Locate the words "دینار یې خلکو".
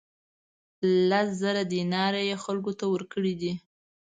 1.73-2.71